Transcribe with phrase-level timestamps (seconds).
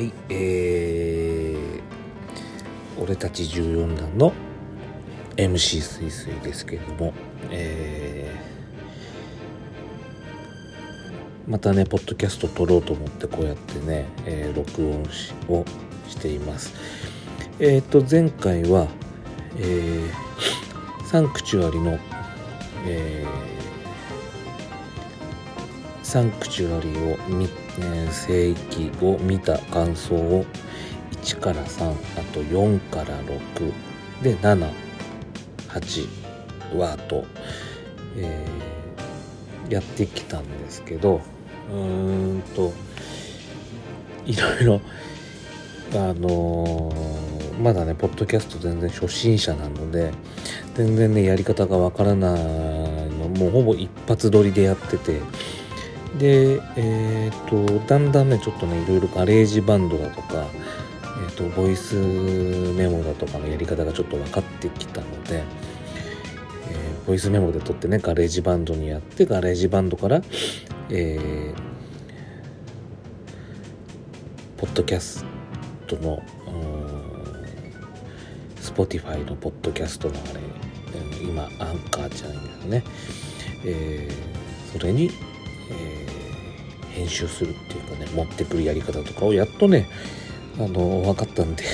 [0.00, 4.32] はいえー、俺たち14段の
[5.36, 7.12] MC すいすいですけれども、
[7.50, 15.02] えー、またねポッドキャスト撮ろうと思ってこうやってね、えー、録音
[15.54, 15.66] を
[16.08, 16.72] しています。
[17.58, 18.88] えっ、ー、と前回は、
[19.58, 21.98] えー、サンクチュアリの、
[22.86, 30.44] えー、サンクチュアリを見て年正規を見た感想を
[31.12, 31.94] 1から3あ
[32.32, 33.72] と4から6
[34.22, 36.08] で78
[36.78, 37.24] はと、
[38.16, 41.20] えー、やってきたんですけど
[41.70, 42.72] うーんと
[44.26, 44.80] いろいろ
[45.92, 50.12] あのー、まだねポッドキャスト全然初心者なので
[50.74, 52.40] 全然ねやり方がわからない
[53.10, 55.20] のもうほぼ一発撮りでやってて
[56.18, 60.46] でえっ、ー、とだんだんねちょっとねいろいろ GarageBand だとか
[61.20, 65.42] えーと、ボイスメモだとかのやり方がちょっと分かってきたので、
[66.70, 70.22] えー、ボイスメモで撮ってね GarageBand にやって GarageBand から、
[70.88, 71.54] えー、
[74.56, 75.26] ポッドキャス
[75.86, 76.22] トの
[78.56, 80.40] Spotify のポッドキャストのあれ
[81.22, 82.84] 今アンカーちゃんやね、
[83.64, 85.10] えー、それに、
[85.70, 89.88] えー、編集するっていうかね持ってくるやり方とかをやっとね
[90.58, 91.64] あの分かったんで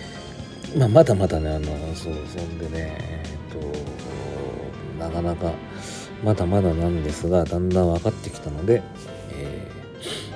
[0.76, 5.52] まあまだまだねあのそうそんでねえっ、となかなか
[6.22, 8.82] まだまだなんですがだんだん分かってきたので、
[9.32, 10.34] えー、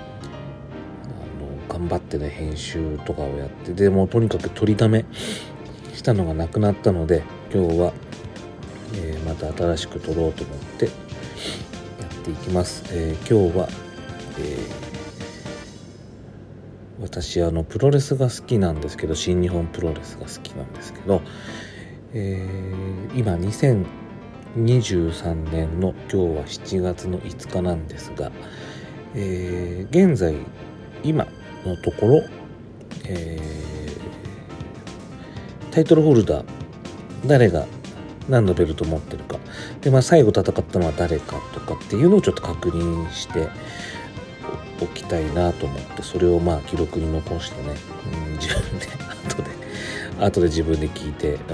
[1.05, 5.05] あの頑張ってね編集とかをやってでもうとにかく取りだめ
[5.95, 7.93] したのがなくなったので今日は
[8.95, 10.89] えー、また新しく撮ろうと思って
[12.27, 12.83] ていきます。
[12.91, 13.69] えー、今日は、
[14.41, 21.23] えー、私あのプロレスが好きなんですけど新日本プロレスが好きなんですけど、
[22.15, 22.45] え
[23.15, 28.33] 今2023年の今日は7月の5日なんですが、
[29.15, 30.35] えー現在
[31.05, 31.29] 今
[31.65, 32.25] のところ、
[33.05, 33.39] え
[35.71, 36.45] タイトルホルダー
[37.27, 37.67] 誰が
[38.29, 39.39] 何のベルト持ってるか
[39.81, 43.49] で、まあ、最後戦ったのは誰かとかっていうのをちょっと確認して
[44.83, 47.75] おきたいなと思ってそれをまあ記録に残してね、
[48.27, 48.87] うん、自分で
[49.27, 49.51] 後で
[50.25, 51.53] 後で自分で聞いてあ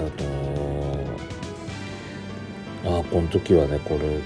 [2.84, 4.18] のー、ああこの時はねこれ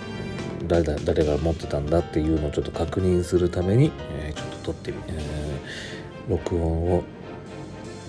[0.66, 6.62] 誰だ誰が持ってたんだっていうのをちょっと確認するために、えー、ちょっと撮ってみ、えー、録音
[6.94, 7.04] を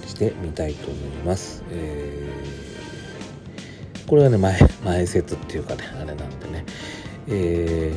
[0.06, 1.64] してみたいと思います。
[1.72, 2.77] えー
[4.08, 6.66] これはね前前説っていうかねあれなんでね、
[7.28, 7.94] え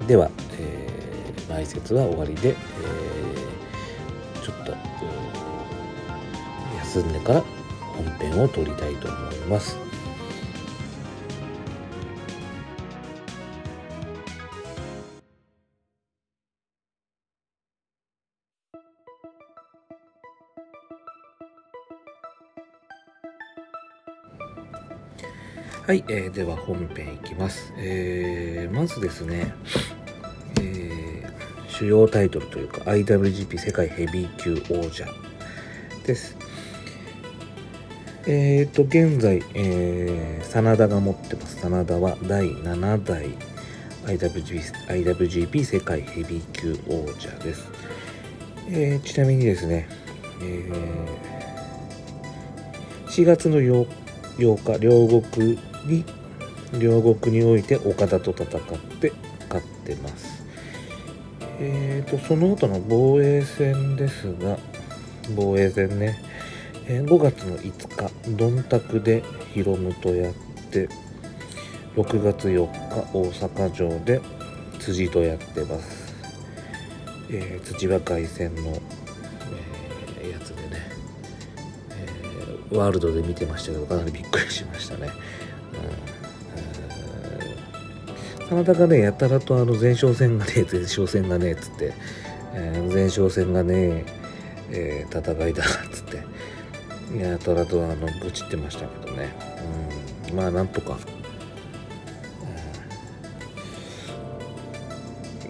[0.00, 4.74] ー、では、えー、前説は終わりで、えー、ちょっと
[6.78, 7.44] 休んでから
[7.94, 9.89] 本編を撮りたいと思います。
[25.90, 27.74] はい、えー、では本編いきます。
[27.76, 29.52] えー、まずですね、
[30.60, 35.04] えー、主要タイトルというか IWGP 世界ヘビー級王者
[36.06, 36.36] です。
[38.28, 41.56] えーと、現在、えー、真田が持ってます。
[41.60, 43.26] 真田は第7代
[44.04, 47.68] IWGP, IWGP 世界ヘビー級王者です。
[48.68, 49.88] えー、ちなみにですね、
[50.40, 53.88] えー、4月の 8,
[54.38, 56.04] 8日、両国に
[56.78, 58.48] 両国において岡田と戦っ
[59.00, 59.12] て
[59.48, 60.40] 勝ってます。
[61.58, 64.58] えーと、その後の防衛戦ですが、
[65.36, 66.18] 防衛戦ね、
[66.86, 70.34] えー、5月の5日、ドンタクでヒロムとやっ
[70.70, 70.88] て、
[71.96, 74.22] 6月4日、大阪城で
[74.78, 76.14] 辻とやってます。
[77.28, 78.80] えー、辻は凱旋の、
[80.20, 80.82] えー、やつでね、
[81.90, 85.10] えー、ワールドで見てましたけど、かなりびっくりしましたね。
[88.50, 91.92] 真田がねやたらとあの前哨戦がね 前哨戦がねっつって、
[92.54, 94.04] えー、前哨戦がね、
[94.72, 99.28] えー、戦いだっつってやたらとあの愚痴ってましたけどね、
[100.30, 100.98] うん、まあなんとか、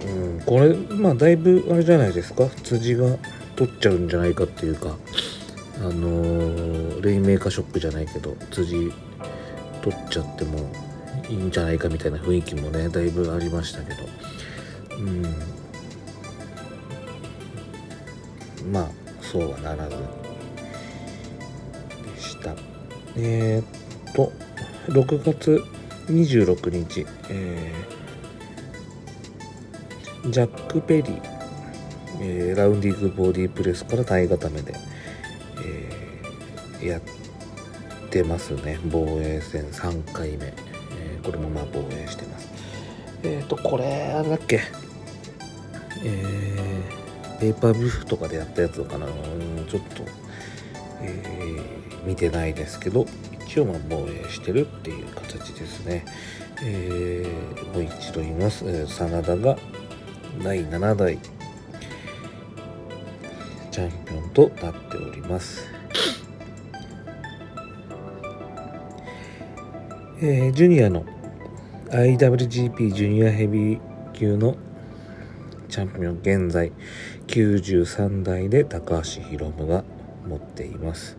[0.05, 2.47] うん、これまあだいぶあれじゃないですか。
[2.62, 3.17] 辻が
[3.56, 4.97] 取っちゃうんじゃないかっていうか。
[5.82, 8.93] あのー、レインメーカーショックじゃないけど辻
[9.81, 10.70] 取っちゃっても
[11.30, 14.08] いいんじゃないかみたいな雰囲気もねだいぶありましたけど。
[14.98, 15.22] うん。
[18.72, 18.90] まあ
[19.22, 19.96] そうはならず
[22.14, 22.54] でした。
[23.16, 24.32] えー、っと
[24.88, 25.62] 6月
[26.06, 31.20] 26日、えー、ジャック・ペリー、
[32.20, 34.74] えー、ラウンディングボディプレスから体固めで、
[35.64, 37.02] えー、やっ
[38.10, 38.78] てますね。
[38.84, 40.52] 防衛戦3回目、
[41.22, 42.49] これもまあ防衛してます。
[43.22, 43.84] えっ、とこれ
[44.14, 44.61] あれだっけ？
[46.02, 49.06] えー、ペーパービュフとかでやったやつかな？
[49.06, 50.02] ちょっと、
[51.02, 53.06] えー、見てないですけど
[53.46, 56.05] 一応まあ防衛してるっていう形ですね、
[56.62, 59.58] えー、もう一度言います、えー、真田が
[60.43, 61.19] 第7代
[63.70, 65.79] チャンピオンとなっております。
[70.22, 71.06] えー、ジュニアの
[71.88, 74.55] IWGP ジュニアヘビー級の
[75.70, 76.72] チャンピオン現在
[77.26, 79.82] 93代で高橋宏夢が
[80.28, 81.17] 持っています、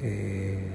[0.00, 0.66] え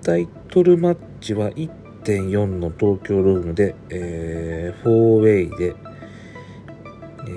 [0.00, 5.76] ー、タイトルマッチは1.4の東京ドームで、えー、4ウェイで、
[7.28, 7.30] え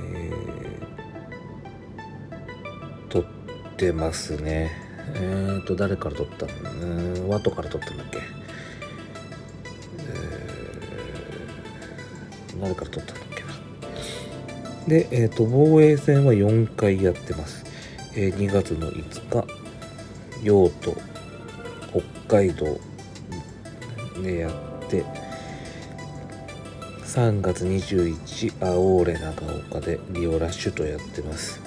[3.06, 4.89] ー、取ってますね。
[5.16, 8.20] えーと誰から取ったのワトから取ったんだっけ？
[8.20, 8.22] え
[12.62, 13.50] 誰から取ったんだっけな？
[14.88, 17.66] で、えーと、防衛戦は4回やってます、
[18.16, 19.48] えー、2月の5日
[20.44, 20.96] 用途
[22.28, 22.80] 北海道
[24.24, 24.52] でやっ
[24.90, 25.04] て
[27.04, 29.30] 3月21青俺長
[29.70, 31.60] 岡でリオラッシュとやってます。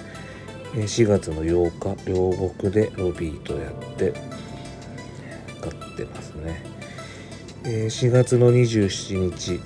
[0.75, 4.15] 4月の8日両国でロビーとやって
[5.61, 6.63] 勝ってますね。
[7.63, 9.61] 4月の27日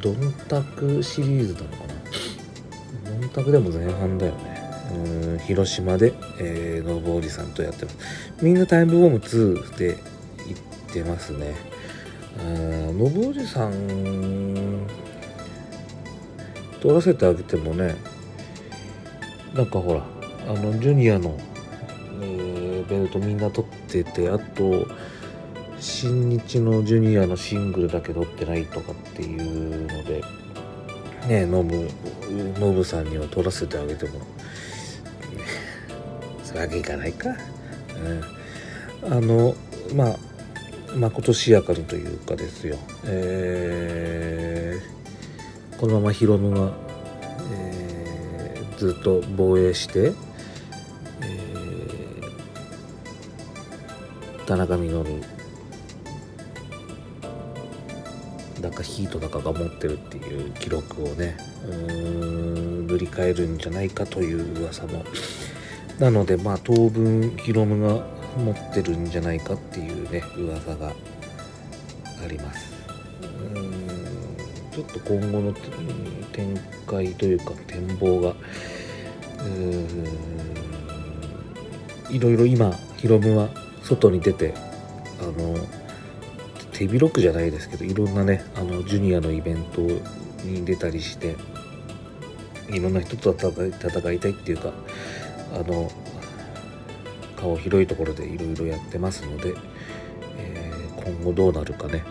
[0.00, 3.20] ドンタクシリーズなのかな？
[3.20, 4.56] ドンタクでも前半だよね。
[4.94, 7.98] うん広島で、えー、ノブおじさんとやってます。
[8.40, 9.96] みんなタイムボム2で
[10.46, 11.54] 行ってますね。
[12.38, 14.86] ノブおじさん
[16.80, 17.96] 取らせてあげてもね
[19.54, 20.04] なんかほら
[20.46, 21.36] あのジュニアの、
[22.20, 24.86] えー、ベルトみんな取っててあと
[25.80, 30.22] 新日のジュニアのシングルだけ取ってないとかっていうので
[31.26, 31.88] ねノブ
[32.60, 34.12] ノブさんには取らせてあげても
[36.44, 37.28] そういうわけいかないか、
[39.04, 39.54] うん、あの
[39.94, 40.16] まあ
[40.96, 46.72] まことしやかにというかですよ、えー、このままヒロムが、
[47.52, 50.12] えー、ずっと防衛して、
[54.46, 55.20] 田中稔
[58.60, 61.92] だかヒートだかが持ってるっていう記録をねうー
[62.82, 65.04] ん塗り替えるんじゃないかという噂も。
[65.98, 68.04] なのでまあ当分ヒロムが
[68.36, 70.92] 持ってるんじゃないかっていうね噂があ
[72.28, 72.72] ります。
[73.22, 73.24] う
[73.58, 73.86] ん
[74.72, 75.52] ちょっと今後の
[76.32, 76.56] 展
[76.86, 80.06] 開というか展望がうー
[82.10, 83.48] いろいろ今ヒロムは
[83.86, 84.52] 外に出て
[85.20, 85.56] あの
[86.72, 89.80] 手広くじゃないですけどいろんなねあのジュニアのイベント
[90.44, 91.36] に出たりして
[92.68, 94.72] いろんな人と戦いたいっていうか
[95.54, 95.90] あの
[97.36, 99.54] 顔広いところでいろいろやってますので、
[100.38, 102.02] えー、今後どうなるかね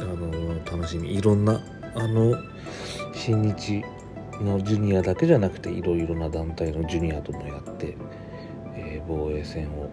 [0.00, 1.14] あの楽しみ。
[1.14, 1.62] いろんな
[1.94, 2.36] あの
[3.14, 3.84] 新日
[4.40, 7.96] のジュニアだけじゃなくていろいろな団体のジュニアともやって、
[8.74, 9.90] えー、防衛戦を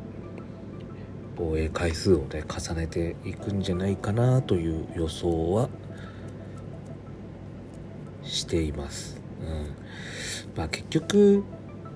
[1.38, 5.70] 防衛回数をね重ねていくんじゃないかなという予想は
[8.24, 9.22] しています。
[9.42, 9.76] うん
[10.56, 11.44] まあ、結局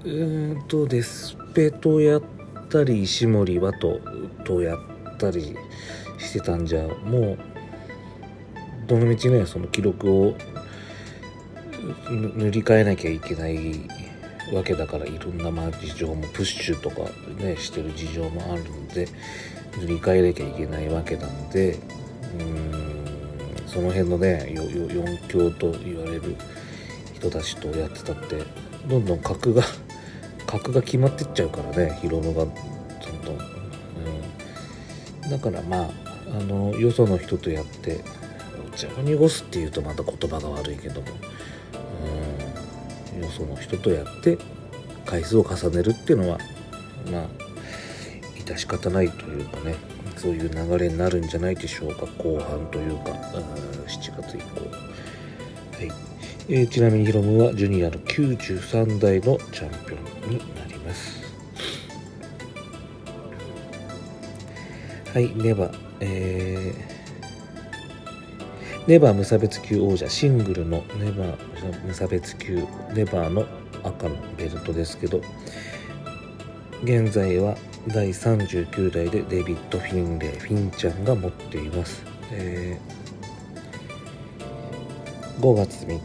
[0.03, 2.24] うんとデスペとやっ
[2.69, 4.00] たり石森はと
[4.43, 4.79] とやっ
[5.17, 5.55] たり
[6.17, 7.38] してたんじゃもう
[8.88, 10.36] どのみちねその記録を
[12.10, 13.57] 塗り替えなきゃいけない
[14.51, 17.10] わけだからいろんなまあ事情もプッシュとか
[17.41, 19.08] ねしてる事情もあるので
[19.79, 21.79] 塗り替えなきゃいけないわけなので
[22.39, 22.81] うん
[23.67, 26.36] その辺のね四強と言われる
[27.13, 28.43] 人たちとやってたって
[28.88, 29.63] どんどん格が
[30.46, 32.51] 格が決まってっちゃうからねヒロムがどん
[33.24, 33.38] どん、
[35.24, 35.91] うん、だからまあ
[36.38, 38.01] あのよその人とやって
[38.74, 41.08] お茶を濁すっていうとまた言葉が悪いけども、
[43.21, 44.37] うん、よその人とやって
[45.05, 46.37] 回数を重ねるっていうのは
[47.11, 47.27] まあ
[48.35, 49.75] 致し方ないというかね
[50.21, 52.05] そういう流れになるんじゃないでしょうか。
[52.19, 53.11] 後半というか
[53.87, 54.61] 7月以降。
[55.77, 55.91] はい。
[56.47, 61.23] えー、ちなみにヒロムはジュニアの93代のチャンピオンになります。
[65.11, 65.35] はい。
[65.35, 72.55] ネバえー、ネバー無差別級王者シングルのネバー無差別級
[72.93, 73.45] ネバーの
[73.83, 75.21] 赤のベルトですけど
[76.83, 77.55] 現在は
[77.87, 83.01] 第39代でデビッド・フィンレイフィンちゃんが持っています、えー、
[85.41, 86.01] 5月3日、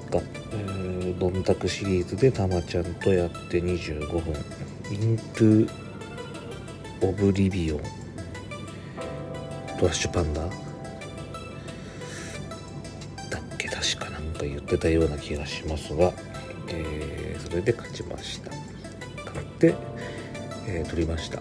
[0.52, 4.22] えー、ドンタクシリーズでたまちゃんとやって25分。
[4.90, 7.80] Into Oblivion。
[9.78, 10.65] Trash Panda。
[14.36, 16.12] 確か言ってたような気がしますが、
[16.68, 18.50] えー、それで勝ちました。
[19.24, 19.74] 勝って、
[20.68, 21.40] えー、取りました。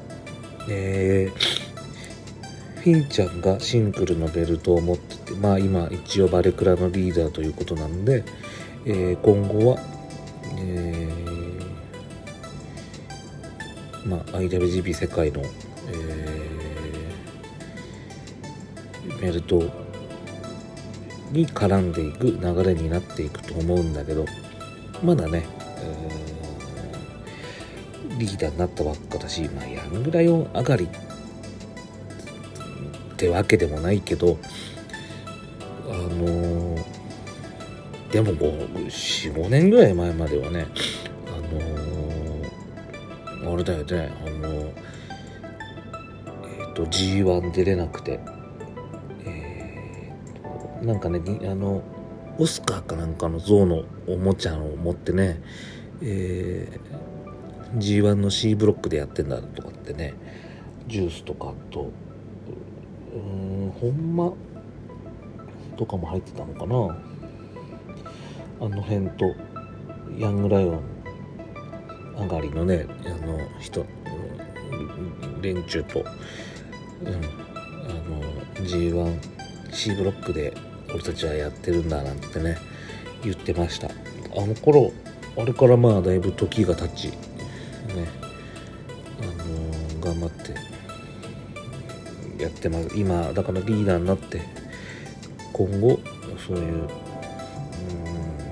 [0.70, 8.24] えー、フィンちゃんがシングルのベルトを持っててまあ今一応バレクラのリーダーということなんで、
[8.86, 9.80] えー、今後は、
[10.58, 19.85] えー、まあ IWGP 世界の、えー、ベルトを
[21.36, 24.25] に絡んでいく流れになっていくと思うんだけど
[25.04, 25.46] まだね、
[25.80, 26.25] えー
[28.18, 30.89] リーダーになったばっかだし、まあ、ヤングライオン上がりっ
[33.18, 34.38] てわけでもないけど
[35.88, 36.84] あのー、
[38.12, 40.68] でも45年ぐらい前まではね
[41.27, 44.74] あのー、あれだよねあのー、
[46.68, 48.20] えっ、と G1 出れなくて、
[50.86, 51.82] なんかねあの
[52.38, 55.42] オスカーかなんかの象のおもちゃを持ってね
[56.01, 57.06] えー
[57.77, 60.13] G1 の C ブロックでやってんだとかってね
[60.88, 61.92] ジュースとかと
[63.13, 64.32] うんほんま
[65.75, 67.15] とかも入ってたのかな。
[68.62, 69.36] あの辺と
[70.18, 70.82] ヤングライオン
[72.18, 73.86] 上がりのねあの人
[75.42, 76.06] 連中と、うん、
[77.08, 77.10] あ
[78.10, 78.22] の
[78.65, 80.54] G1C ブロックで
[80.96, 82.58] 俺たちはやってるんだなんてね
[83.22, 83.90] 言ってました。
[83.90, 84.94] あの頃
[85.36, 87.18] あれからまあだいぶ時が経ちね
[89.22, 90.56] あのー、頑張って
[92.42, 92.98] やってます。
[92.98, 94.42] 今だからリーダーになって
[95.52, 96.00] 今後
[96.48, 96.90] そういう、うん、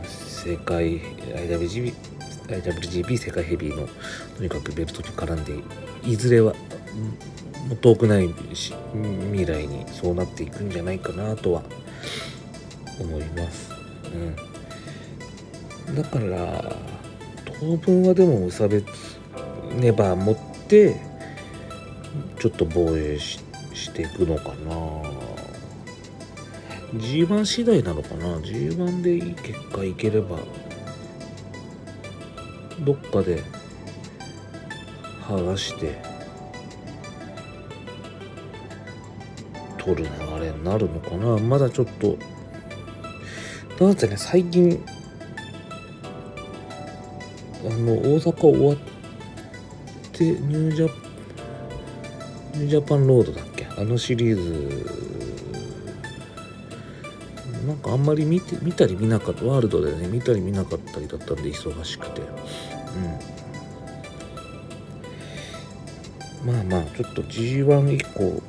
[0.05, 1.93] 世界 IWGP,
[2.47, 3.87] IWGP 世界ヘビーの
[4.37, 5.53] とにかくベルトに絡んで
[6.05, 6.53] いずれは
[7.81, 8.27] 遠くない
[9.31, 11.63] 未来にそうなっていくんじゃないかなとは
[12.99, 13.71] 思います。
[15.87, 16.75] うん、だから
[17.59, 18.85] 当分はでも無差別
[19.79, 20.35] ネバー持っ
[20.67, 20.95] て
[22.39, 23.39] ちょっと防衛し
[23.93, 24.75] ていくのかな。
[26.99, 28.37] G1 次第なのかな。
[28.37, 30.37] G1 でいい結果いければ
[32.81, 33.41] どっかで
[35.23, 35.97] 剥がして
[39.79, 41.37] 取る流れになるのかな。
[41.39, 42.17] まだちょっと
[43.79, 44.83] だってね最近
[47.65, 48.77] あの大阪終わっ
[50.11, 50.89] てニュージャ
[52.55, 53.65] ニュージャパンロードだっけ？
[53.65, 55.13] あのシリーズ。
[57.67, 59.45] なんかあんまり見て見たり見なかった。
[59.45, 62.21] ワールドでね見たり見なかったりだったんで忙しくて。
[66.45, 66.53] うん。
[66.53, 68.43] まあまあちょっと G1 以降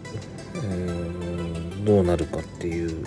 [0.54, 3.04] うんどうなるかっていう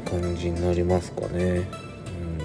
[0.00, 2.38] 感じになりますかね、うん、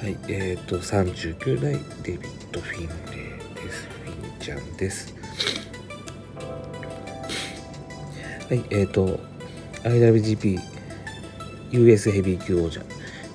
[0.00, 3.88] はいえっ、ー、と39代デビッド・フィンレイです。
[4.04, 5.14] フィンちゃんです。
[8.48, 9.18] はい、えっ、ー、と、
[9.82, 10.76] IWGP
[11.72, 12.80] US ヘビー級王者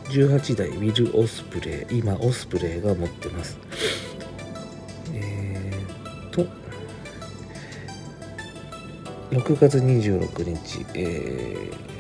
[0.05, 3.57] 18代ウィル・オスプレイ今オスプレイが持ってます
[5.13, 6.45] えー、と
[9.31, 11.90] 6月26日、えー、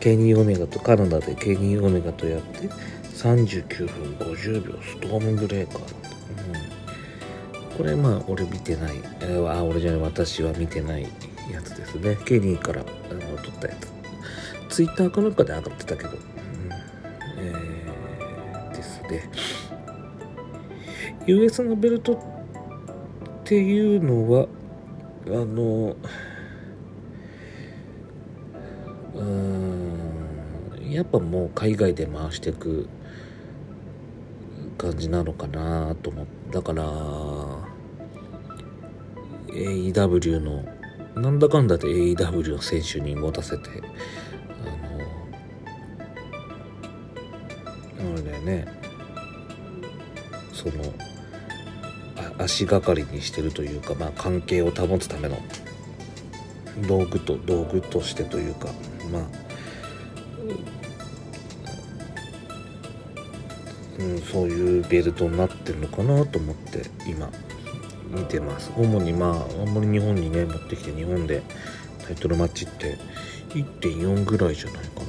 [0.00, 2.68] ケニー・オメガとカナダでケニー・オメガとやって
[3.14, 7.76] 39分50秒ストームブレーカーうん。
[7.76, 11.02] これまあ俺見てない、えー、あ俺じゃない私は見てない
[11.52, 12.16] やつですね。
[12.24, 13.74] ケニーからあの撮ったや
[14.68, 14.74] つ。
[14.74, 16.16] ツイッターかなんかで上がってたけど、うん。
[17.38, 19.28] えー、ですね。
[21.26, 22.18] US のベルトっ
[23.44, 24.46] ていうのは
[25.26, 25.96] あの
[31.00, 32.86] やっぱもう海外で回していく
[34.76, 36.84] 感じなのかなと思ってだから
[39.48, 40.62] AEW の
[41.14, 43.70] なんだかんだで AEW の選手に持たせて
[47.98, 48.66] あれだよね。
[50.52, 50.72] その
[52.38, 55.38] 足がかりにしてるというか、まあ、関係を保つための
[56.86, 58.68] 道具と道具としてというか
[59.10, 59.22] まあ、
[64.00, 67.30] うん、そういうベルトになってるのかなと思って今
[68.10, 68.72] 見てます。
[68.76, 71.42] 主にまああんまり日本にね持ってきて日本で
[72.06, 72.96] タイトルマッチって
[73.50, 75.00] 1.4ぐらいじゃないか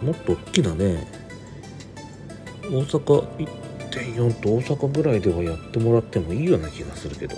[0.00, 0.06] な。
[0.06, 1.06] もっと大きなね
[2.62, 3.26] 大阪
[3.90, 7.36] 1.4と大阪ぐらいではやってもらってもいいような気がするけど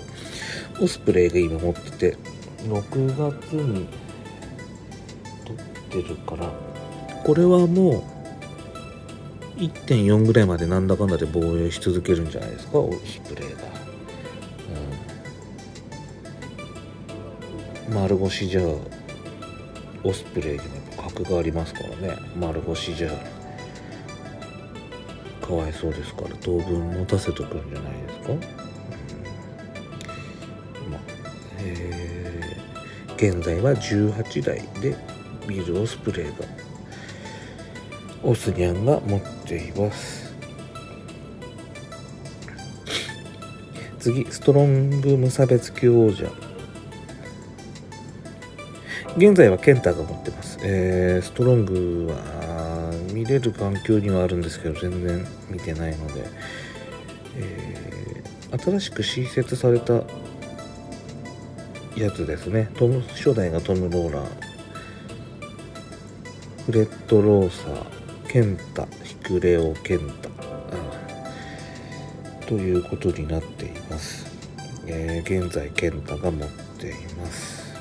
[0.80, 2.16] オスプレイが今持ってて
[2.64, 3.88] 6月に
[5.44, 6.50] 撮ってるから
[7.24, 8.11] これはもう
[9.62, 12.78] 1.4ぐらいまでなんだかんだで防衛し続けるんじゃないですか？
[12.78, 13.58] オスプレイが、
[17.88, 18.62] うん、丸腰じゃ
[20.04, 20.64] オスプレイにも
[21.10, 22.16] 格がありますからね。
[22.36, 23.10] 丸腰じゃ
[25.40, 28.38] かわいそうですから当分持たせとくんじゃないですか、うん、
[30.90, 30.98] ま
[31.58, 34.96] えー、現在は18台で
[35.46, 36.32] ビールオスプレイが
[38.22, 40.32] オスニャンが持っています。
[43.98, 46.30] 次ストロング無差別級王者。
[49.16, 56.24] 現在はケンタが持ってます、えー、ストロングは見れる環境にはあるんですけど全然見てないので、
[57.36, 60.02] えー、新しく新設された
[61.94, 62.70] やつですね。
[62.74, 64.26] トム初代がトム・ローラー。
[66.64, 68.01] フレッド・ローサー。
[68.32, 70.30] ケンタヒクレオ・ケンタ。
[72.46, 74.24] ということになっています、
[74.86, 76.48] えー、現在ケンタが持っ
[76.78, 77.74] ています。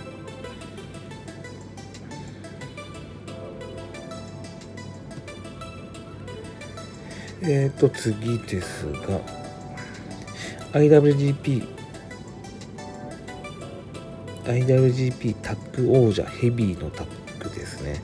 [7.43, 9.21] えっ、ー、と次ですが
[10.73, 11.65] IWGP
[14.43, 17.07] IWGP タッグ王者ヘビーのタッ
[17.41, 18.01] グですね、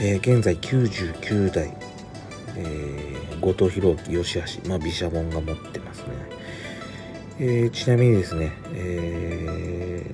[0.00, 1.76] えー、現在99代、
[2.56, 6.06] えー、後藤弘樹吉橋、まあ、毘沙門が持ってますね、
[7.40, 10.12] えー、ちなみにですね、え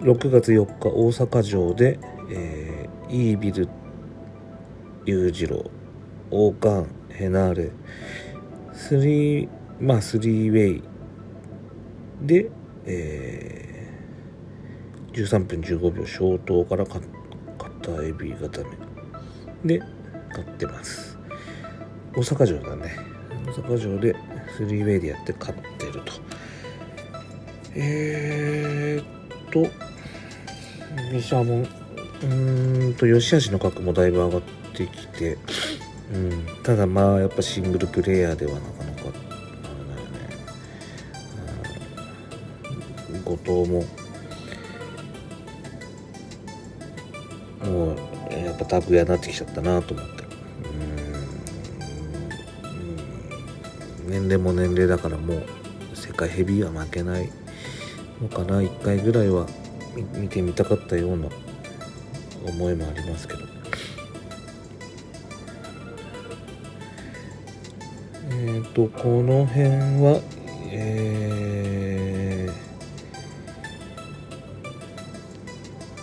[0.00, 3.68] ー、6月4日大阪城で、えー、イービル
[5.06, 5.70] 裕次郎
[6.32, 7.70] 王冠ヘナーレ
[8.72, 9.48] スリー
[9.80, 10.82] まあスリーウェイ
[12.22, 12.50] で、
[12.86, 13.71] えー、
[15.12, 17.00] 13分15秒消灯から片
[18.02, 18.60] エビ固
[19.64, 19.78] め。
[19.78, 19.82] で
[20.30, 21.18] 勝ってます。
[22.14, 22.96] 大阪城だね。
[23.46, 24.16] 大阪城で
[24.56, 26.12] スリーウェイでやって勝ってると。
[27.74, 29.60] えー、っと
[31.12, 35.38] ミシャモンうーんと吉橋の角もだいぶ上がってってきて、
[36.12, 39.10] うん、ただまあやっぱシングルプレイヤーではなかなかあれだよ
[43.10, 43.84] ね、後藤も
[47.64, 47.96] もう
[48.32, 50.24] やっぱタグ屋になってきちゃったなと思って。
[54.04, 54.10] うん。
[54.10, 55.42] 年齢も年齢だからもう
[55.94, 57.30] 世界ヘビーは負けない
[58.20, 59.46] のかな1回ぐらいは
[60.14, 61.28] 見てみたかったような
[62.46, 63.40] 思いもありますけど。
[68.30, 69.68] えっ、ー、とこの辺
[70.02, 70.20] は
[70.74, 72.48] え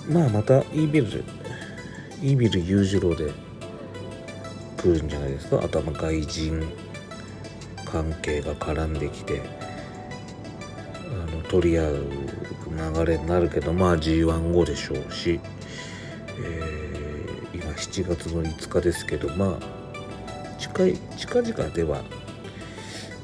[0.08, 1.39] ー、まあまたイービル
[2.22, 3.32] イービル裕次郎で
[4.78, 5.62] 来るんじゃないですか？
[5.64, 6.64] あとは外人
[7.86, 9.42] 関係が絡んできて
[11.08, 12.06] あの取り合う
[12.96, 15.40] 流れになるけどまあ G1 後でしょうし、
[16.40, 22.02] えー、今7月の5日ですけどまあ近い近々では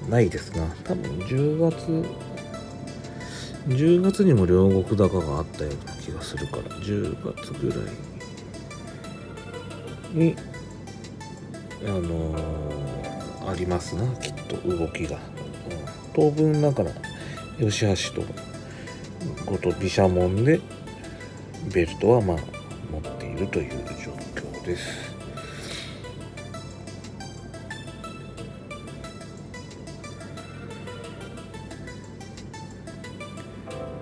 [0.10, 2.06] ないですな多分10月
[3.68, 7.80] 10月にも両国高があったような気がするから10月ぐらい
[10.16, 10.36] に
[11.86, 15.22] あのー、ありますなきっと動きが、うん、
[16.14, 16.92] 当分だから
[17.60, 17.82] 吉
[18.14, 18.28] 橋と
[19.46, 20.60] 後藤毘沙門で
[21.74, 22.38] ベルトはまあ
[22.92, 23.72] 持っているという
[24.04, 25.16] 状況です。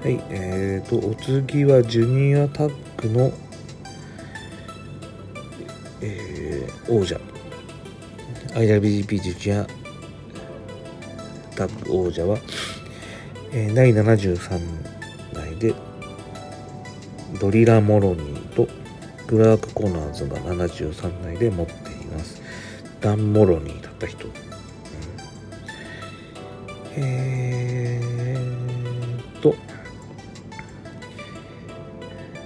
[0.04, 3.32] はい、えーと、お次はジュニアタッグの、
[6.88, 7.20] 王者。
[8.54, 9.68] IWGP ジュニア。
[11.56, 12.38] タッグ王者は、
[13.52, 14.60] えー、第73
[15.34, 15.74] 代で
[17.40, 18.68] ドリラ・モロニーと
[19.28, 22.42] クラーク・コナーズが73台で持っています。
[23.02, 24.34] ダン・モロニーだった人、うん、
[26.98, 29.56] えーと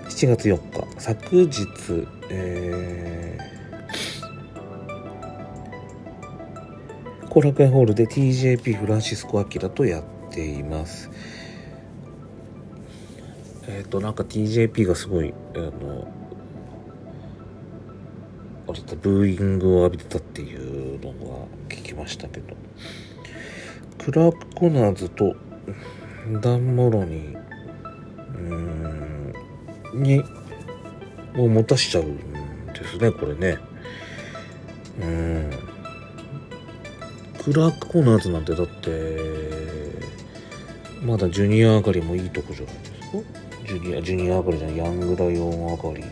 [0.10, 0.88] 7月4日。
[1.00, 3.27] 昨日、えー、
[7.38, 11.12] 後楽園ホールで TJP フランシスコ・アキラとやっています。
[13.68, 16.08] えっ、ー、となんか TJP がすごいあの
[18.68, 22.56] あれだブーイングを浴びてたっていうのは聞きましたけど。
[24.00, 25.36] クラーク・コナーズと
[26.42, 27.36] ダン・モロに
[28.36, 29.34] うん
[29.94, 30.24] に
[31.38, 32.18] を持たしちゃうん
[32.74, 33.60] ですねこれね。
[35.00, 35.67] うん。
[37.48, 39.18] クラーク・コーナーズなんてだって
[41.02, 43.20] まだジュニア上がりもいいとこじゃないですか？
[43.66, 46.04] ジュニアジュニア上がりじゃないヤングライオン上がり。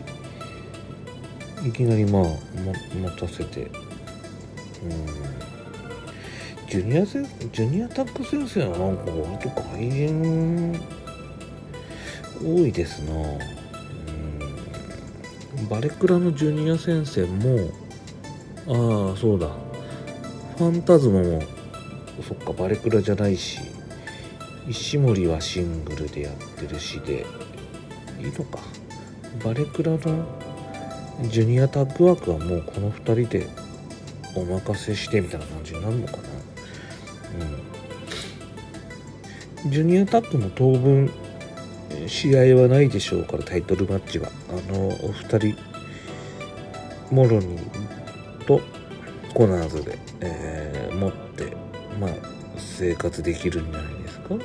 [1.68, 2.34] いきなりまあも
[2.94, 3.64] 持たせて。
[3.64, 3.70] うん。
[6.70, 10.80] ジュニアせジュニアタック先生はなんか割と外苑
[12.42, 13.12] 多いですな。
[15.58, 15.68] うん。
[15.68, 17.70] バレクラのジュニア先生も
[19.10, 19.65] ああそうだ。
[20.56, 21.42] ファンタズマも。
[22.26, 23.58] そっかバレクラじゃないし。
[24.68, 27.26] 石森はシングルでやってるしで
[28.18, 28.58] いいのか。
[29.44, 29.98] バレクラの
[31.24, 33.46] ジュニアタッグワークはもうこの2人で
[34.34, 36.22] お任せしてみたいな感じになるのかな。
[39.64, 39.70] うん。
[39.70, 41.12] ジュニアタッグも当分
[42.06, 44.30] 試合はないでしょうからタイトルマッチは。
[44.48, 45.56] あのお二人
[47.10, 47.75] モロニーと
[49.36, 51.54] コナーズで、えー、持って
[52.00, 52.10] まあ
[52.56, 54.34] 生活できるんじゃないですか？
[54.34, 54.40] は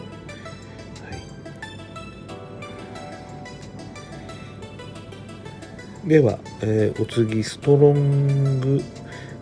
[6.05, 6.09] い。
[6.09, 8.83] では、えー、お次ストロング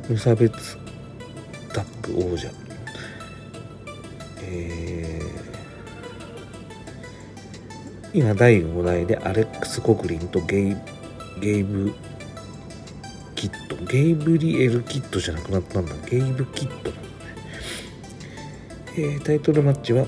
[0.08, 0.78] 無差別
[1.74, 2.52] タッグ王者。
[4.44, 10.76] えー、今第5代でアレックス・コグリンとゲイ
[11.42, 11.92] ゲイブ・
[13.40, 13.78] キット。
[13.86, 15.94] ゲイブリエル・キットじゃなくなったんだ。
[16.10, 17.08] ゲイブ・キットなんだね、
[18.98, 20.06] えー、タイトルマッチは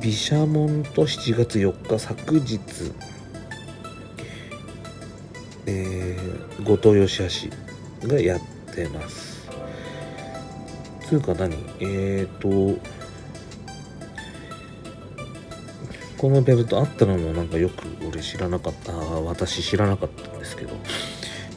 [0.00, 2.60] ビシャモンと7月4日昨日。
[5.66, 7.50] えー、後藤義
[8.02, 8.40] 橋がやっ
[8.72, 9.48] てます。
[11.08, 11.56] つうか何？
[11.80, 12.80] えっ、ー、と、
[16.18, 20.76] このベルトあったのもなんかよく俺知らなかった、私知らなかったんですけど、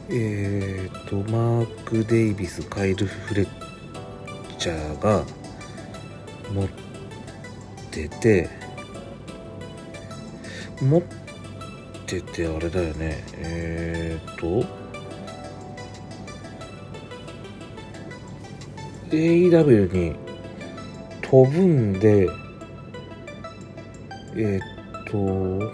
[0.09, 3.47] えっ、ー、と、マーク・デイビス、カイル・フレッ
[4.57, 5.23] チャーが
[6.53, 6.67] 持っ
[7.89, 8.49] てて、
[10.81, 11.01] 持っ
[12.05, 13.23] ててあれだよね。
[13.37, 14.65] えー、っと
[19.09, 20.15] AEW に
[21.21, 22.27] 飛ぶんで
[24.35, 24.61] えー、っ
[25.05, 25.17] と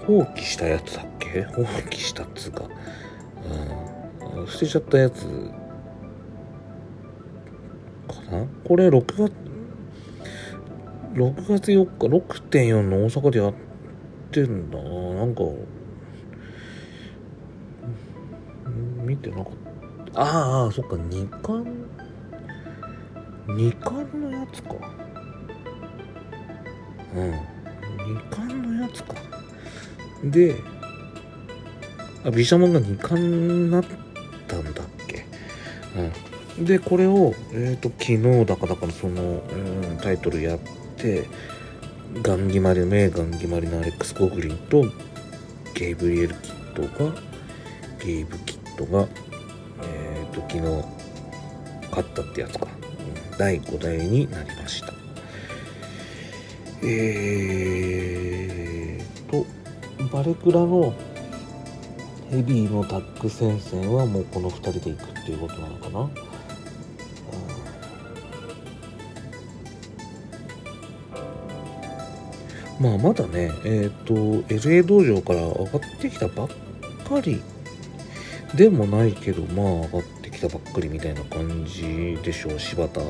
[0.06, 1.44] 放棄したやつだっけ？
[1.44, 2.66] 放棄したっつうか、
[4.50, 5.26] 捨てちゃったやつ。
[8.08, 8.46] かな？
[8.64, 9.32] これ6月
[11.14, 13.54] 6月4日6.4の大阪でやっ
[14.32, 15.26] てんだな。
[15.26, 15.42] んか
[19.04, 19.46] 見てなかっ
[20.14, 20.22] た。
[20.22, 20.96] ああそっか。
[20.96, 21.66] 2巻
[23.48, 24.76] ？2巻のやつか。
[27.16, 27.34] うん。
[27.34, 29.16] 2巻のやつか。
[30.24, 30.56] で
[32.24, 33.84] あ毘沙門が2巻になっ
[34.50, 35.26] たんだっけ？
[36.58, 36.66] うん。
[36.66, 40.60] でこれをえ、ー、と昨日だかだからその、うん、タイトルやっ
[40.98, 41.26] て
[42.22, 44.84] ガンギマリ名ガンギマリのアレックス・ゴグリンと
[45.74, 47.16] ゲイブリエル・キットが
[48.04, 49.08] ゲイブ・キットが、
[49.84, 50.62] えーと、昨日
[51.90, 54.92] 勝ったってやつか、うん、第5代になりました。
[56.84, 59.46] えーと
[60.12, 60.94] バレクラの
[62.30, 66.10] ヘビーのタッグ戦線はもうこの2人で行くっていうことなのかな、
[72.80, 74.14] まあまだねえっ、ー、と
[74.48, 76.48] LA 道場から上がってきたばっ
[77.08, 77.42] かり。
[78.56, 82.60] でもないけどまあ上がってきたばっかりみたいな感じでしょう。
[82.60, 83.06] 柴田の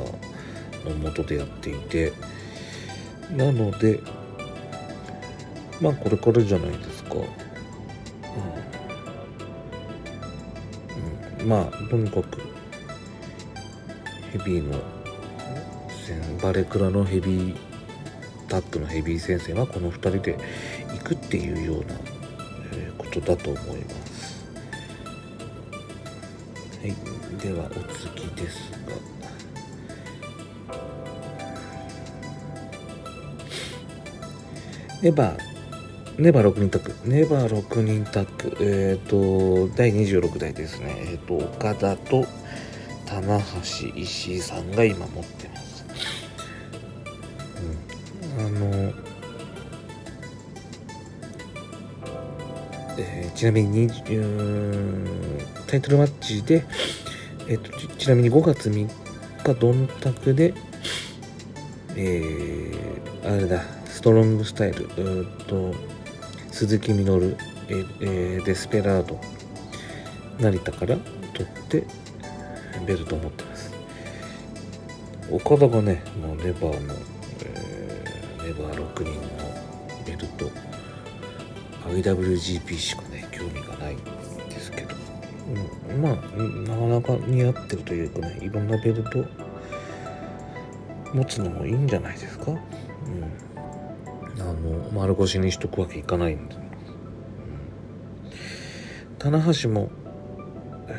[1.02, 2.12] もとでやっていて。
[3.32, 4.00] なので
[5.80, 7.16] まあこれからじゃないですか、
[11.50, 12.40] まあとにかく
[14.32, 14.80] ヘビーの
[16.44, 17.56] バレクラのヘビー
[18.48, 20.38] タックのヘビー戦線はこの2人で
[20.94, 21.96] 行くっていうような
[23.00, 24.46] ことだと思います。
[26.82, 26.94] はい。
[27.42, 28.94] ではお次ですが。
[35.02, 35.59] ネバー
[36.20, 40.96] ネバー6人タッグネバー6人タッグえっ、ー、と第26代ですね。
[41.00, 42.26] えっ、ー、と岡田と
[43.06, 45.86] 棚橋石井さんが今持ってます、
[48.38, 48.94] うん、あの
[52.98, 53.90] えー、ちなみに
[55.68, 56.66] タイトルマッチで、
[57.48, 58.74] えーと、とちなみに5月3
[59.44, 60.54] 日ドンタクで
[61.96, 64.86] えー、あれだストロングスタイル。
[65.22, 65.74] うと
[66.60, 67.38] 鈴木みのる、
[67.70, 69.18] ええー、デスペラード
[70.42, 70.98] 成田から
[71.34, 71.86] 取って
[72.86, 73.74] ベルトを持ってます。
[75.32, 76.96] 岡田がねもうネバーの、
[77.46, 79.22] えー、ネバー6人の
[80.06, 80.52] ベルト。
[81.88, 83.98] IWGP しかね興味がないん
[84.50, 84.90] ですけど、
[85.94, 89.24] うん、まあなかなか似合ってるというかねいろんなベルト
[91.14, 92.52] 持つのもいいんじゃないですか？
[92.52, 92.60] うん。
[94.60, 96.56] あの丸腰にしとくわけいかないんで、
[99.18, 99.90] 棚橋も、
[100.88, 100.92] え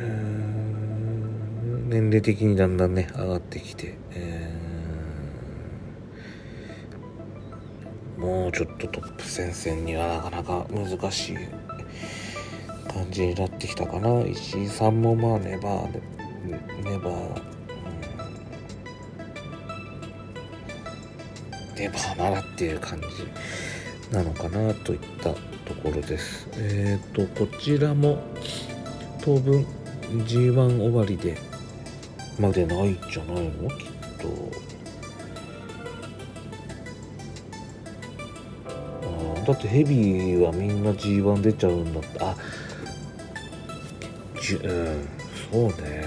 [1.65, 11.37] ー、年齢的にだんだんね上がってきて、えー、もうちょっとトップ戦線にはなかなか難しい
[12.89, 14.23] 感じになってきたかな。
[14.27, 16.01] 石井さんもまあネバーで
[16.83, 17.60] ネバー
[21.81, 23.07] ネバーならっていう感じ
[24.15, 25.39] なのかなといったと
[25.83, 26.47] ころです。
[26.57, 28.23] えっ、ー、と、こちらも
[29.23, 29.65] 当分
[30.11, 31.39] G1 終わりで
[32.39, 33.71] までないんじゃないの？
[33.71, 33.87] きっ
[34.19, 34.29] と。
[39.03, 42.19] あだってヘビーはみんな G1 出ちゃうんだって。
[42.21, 42.37] あ、
[44.43, 45.09] じゅ、うん、
[45.51, 46.05] そうね。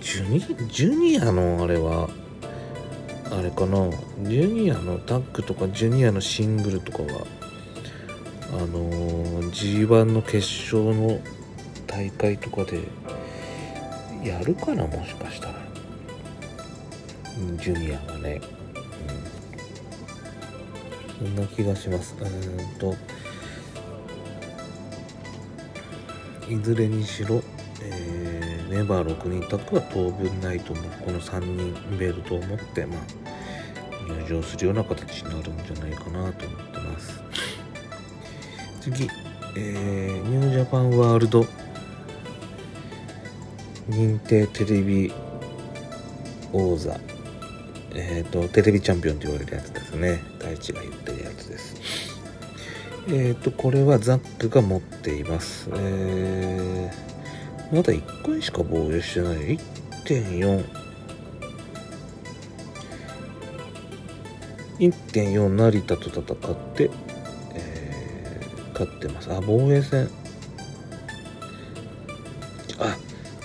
[0.00, 2.08] ジュニジュニアのあれは
[3.36, 3.90] あれかな？
[3.90, 7.26] ジュニアのタッグとかジュニアのシングルとかは
[8.52, 11.20] あのー、G1 の決勝の
[11.86, 12.80] 大会とかで
[14.24, 14.86] やるかな？
[14.86, 15.54] もしかしたら。
[17.58, 18.40] ジュニアはね、
[21.20, 22.14] うん、そんな気がします。
[22.18, 22.94] うんと。
[26.48, 27.42] いずれにしろ、
[28.68, 33.00] ネバー6人タッグは当分ないと思うこの3人ベルトを持ってまあ
[34.28, 37.20] 入場するような形になるんじゃないかなと思ってます。
[38.80, 39.08] 次、
[39.56, 41.44] えー、ニュージャパンワールド。
[43.88, 45.12] 認定テレビ
[46.52, 46.98] 王座。
[47.94, 50.22] えっ、ー、とテレビチャンピオンと言われるやつですね。
[50.38, 51.76] 大地が言ってるやつです。
[53.08, 55.68] えっ、ー、とこれはザックが持っています。
[55.72, 57.15] えー、
[57.72, 59.58] まだ1回しか防衛してない
[60.04, 60.64] ？1.4
[64.78, 66.90] 1.4成田と戦って、
[67.54, 69.32] えー、勝ってます。
[69.32, 70.08] あ防衛戦。
[72.78, 72.96] あ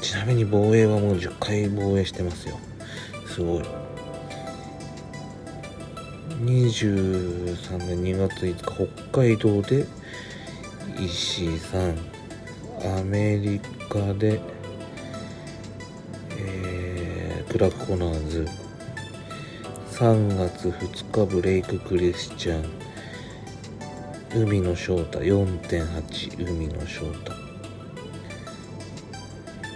[0.02, 2.60] ちなみに防衛はもう10回防衛してますよ。
[3.28, 3.64] すごい。
[6.44, 9.86] 23年2月5日北海道で
[11.00, 11.96] 石井さん
[13.00, 13.81] アメリカ
[14.18, 14.40] で、
[16.38, 18.48] えー、クラックコナーズ。
[19.92, 22.64] 3月2日ブレイククリスチャン。
[24.34, 27.34] 海の翔太4.8海の翔太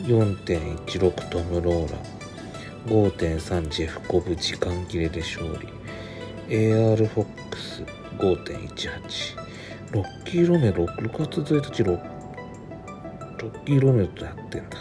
[0.04, 1.98] 4.16トム・ローラ。
[2.88, 5.68] 5.3ジェフコブ時間切れで勝利。
[6.48, 7.84] AR フォックス。
[8.18, 12.15] 5.18ロッキーロメ6月1日ロ
[13.46, 14.78] ロッキーロメロとやってんだ。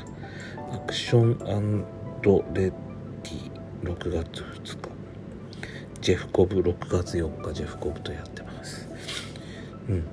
[0.72, 1.38] アクション
[2.54, 3.50] レッディ
[3.82, 4.78] 6月2日。
[6.00, 7.52] ジェフコブ6月4日。
[7.52, 8.88] ジェフコブとやってます。
[9.90, 10.04] うん。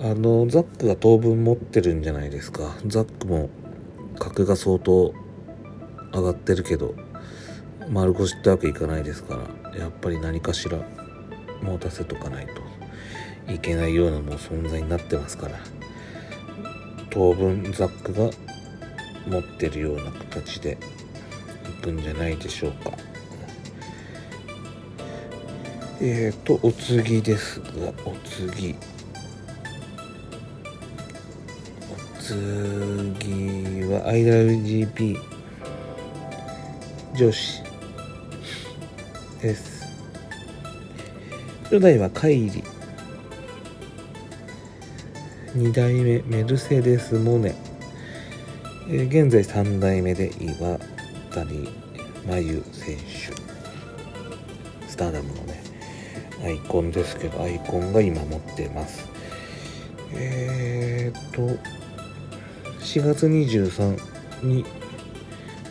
[0.00, 2.78] あのザックが当分持ってるんじゃないですか。
[2.86, 3.50] ザックも
[4.18, 5.12] 格が相当
[6.14, 6.94] 上がってるけど
[7.90, 9.38] 丸腰ってわけいかないですか
[9.72, 10.78] らやっぱり何かしら
[11.62, 12.46] 持たせとかない
[13.46, 15.79] といけないようなもう存在になってますから。
[17.10, 18.30] 当分ザックが
[19.26, 20.78] 持ってるような形で
[21.68, 22.92] いくんじゃないでしょうか
[26.02, 28.74] えっ、ー、と、お次ですが、お次。
[31.92, 35.18] お次は IWGP
[37.14, 37.62] 女子
[39.42, 39.84] です。
[41.64, 42.79] 初代はカイリ。
[45.54, 47.56] 2代目メルセデス・モネ。
[48.88, 50.78] えー、現在3代目で岩
[51.32, 51.68] 谷
[52.24, 53.34] 真由選手。
[54.88, 55.60] スターダムのね
[56.44, 59.08] アイコンですけどアイコンが今持ってます。
[60.14, 61.40] えー、っと
[62.84, 64.64] 4月23に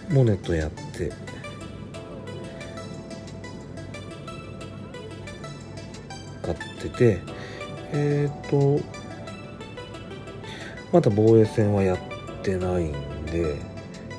[0.09, 1.13] モネとやって。
[6.41, 7.19] 買ってて
[7.93, 8.81] えっ、と
[10.91, 11.97] まだ防衛戦はやっ
[12.43, 13.55] てないんで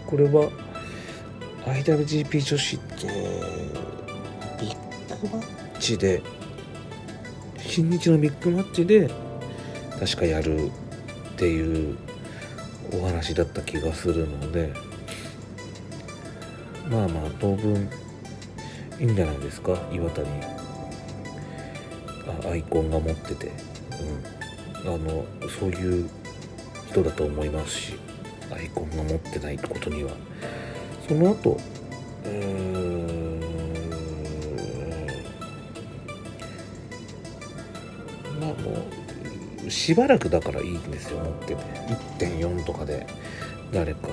[0.07, 0.51] これは
[1.65, 3.07] IWGP 女子って
[4.61, 6.23] ビッグマッチで
[7.59, 9.11] 新日のビッグマッチで
[9.99, 10.71] 確かやるっ
[11.37, 11.97] ていう
[12.93, 14.73] お話だった気がするので
[16.91, 17.89] まあまあ当分
[18.99, 20.29] いいんじゃないですか岩谷。
[22.45, 23.53] あアイコンが持ってて、
[24.85, 25.25] うん、あの
[25.59, 26.11] そういう
[26.91, 27.95] 人だと思いますし
[28.51, 30.11] アイコンが持ってないってことには。
[31.09, 31.59] その後
[32.25, 33.41] うーん。
[38.41, 38.85] まあも
[39.67, 41.55] うしばらくだからいいんですよ持って。
[42.19, 43.07] て1.4とかで
[43.73, 44.09] 誰か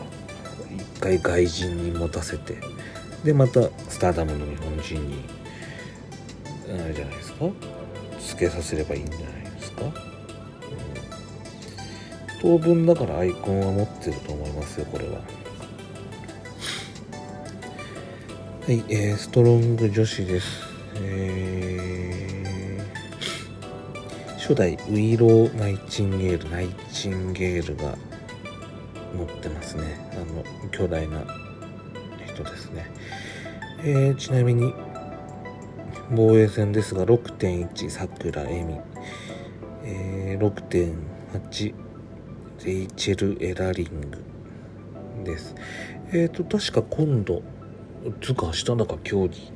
[0.76, 2.58] 一回外人に持たせて。
[3.24, 5.24] でまたスターダムの日本人に
[6.70, 7.46] あれじゃないですか？
[8.20, 9.82] つけさせればいいんじゃないですか、
[12.42, 15.22] 当分だからアイコンは持ってると思いますよこれは。
[18.66, 20.68] はい、えー、ストロング女子です。
[20.96, 27.96] えー、初代ウィロー・ナイチンゲールナイチンゲールが
[29.16, 29.84] 持ってますね。
[30.12, 31.24] あの巨大な
[32.26, 32.92] 人ですね、
[33.80, 34.74] えー、ちなみに
[36.12, 38.76] 防衛戦ですが6.1さくらえみ、
[39.84, 41.87] えー、6.8
[42.68, 45.56] レイチェル・エラリングです。
[46.12, 47.42] えっ、ー、と確か今度
[48.22, 49.54] つか明日だか競技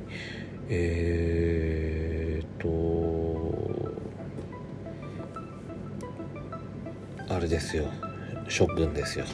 [0.70, 3.92] えっ、ー、と
[7.28, 7.84] あれですよ。
[8.48, 9.26] 諸君ですよ。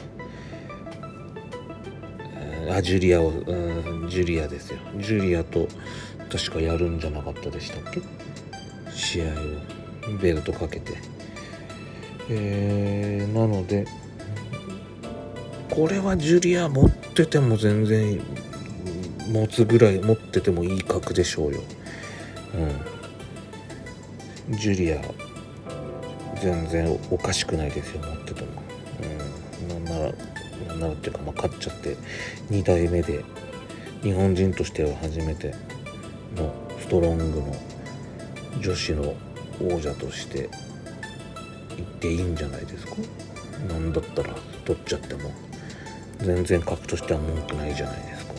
[2.69, 4.79] あジュリアを、うん、ジュリアですよ。
[4.97, 5.69] ジュリアと
[6.29, 8.01] 確かやるんじゃなかったでしたっけ？
[8.91, 9.29] 試合を。
[10.21, 11.18] ベルトかけて。
[12.29, 13.87] えー、なので
[15.69, 18.21] これはジュリア持ってても全然
[19.31, 21.61] 持つぐらい持っててもいい格でしょうよ。
[24.49, 24.57] うん。
[24.57, 25.01] ジュリア
[26.41, 28.47] 全然おかしくないですよ持ってても。
[29.71, 29.85] うん。
[29.85, 30.13] なんなら
[30.67, 31.95] なんならっていうか、まあ、勝っちゃって
[32.49, 33.23] 2代目で
[34.01, 35.53] 日本人としては初めて
[36.35, 37.55] のストロングの
[38.61, 39.13] 女子の
[39.61, 40.49] 王者として
[41.99, 42.95] ていいんじゃないですか？
[43.67, 44.33] なんだったら
[44.65, 45.31] 取っちゃっても。
[46.21, 48.33] 全然格としては文句ないじゃないですか、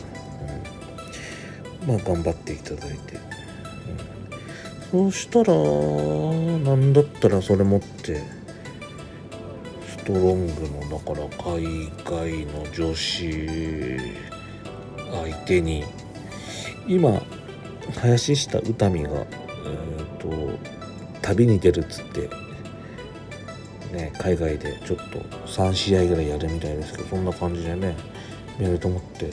[1.81, 3.17] うん、まあ頑張っていただいて、
[4.93, 8.21] うん、そうしたらなんだったらそれ持って
[9.89, 13.97] ストロングのだから海外の女子
[15.11, 15.83] 相手に
[16.87, 17.19] 今
[17.99, 20.59] 林下宇多美が、えーと、
[21.23, 22.29] 旅に出るっつって、
[23.91, 27.95] ね、海外でちょっと3試合ぐらいやるみたいですけどそんな感じでね
[28.57, 29.29] メールと思って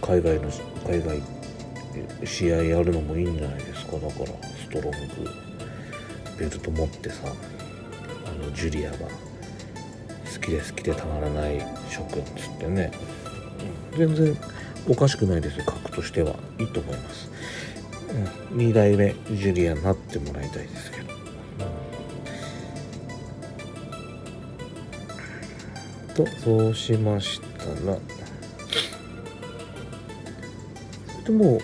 [0.00, 0.50] 海外の
[0.86, 1.22] 海外
[2.24, 3.92] 試合やるのもいいんじゃないですか。
[3.98, 4.26] だから
[4.58, 5.30] ストロング
[6.38, 7.32] ベルト持ってさ
[8.24, 9.06] あのジュリアが好
[10.40, 11.60] きで好きでたまらない
[11.90, 12.90] 諸君っつってね、
[13.96, 14.36] 全然
[14.88, 16.34] おかしくないですよ格としては。
[16.58, 17.30] いいと思います、
[18.50, 21.01] うん、2代目ジュリアになってもらいたいですけど、
[26.14, 27.98] とそうしましたら
[31.24, 31.60] でも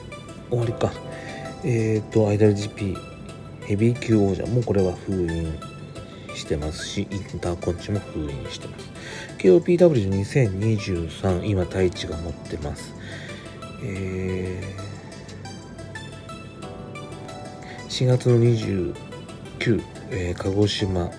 [0.51, 0.93] 終わりか。
[1.65, 2.97] えっ、ー、と IWGP
[3.67, 5.59] ヘビー級王者もこれは封印
[6.35, 8.89] してますしインターコンチも封印してます。
[9.39, 12.95] KOPW2023 今太一が持ってます。
[13.83, 18.95] えー、4月の29、
[20.11, 21.11] えー、鹿児島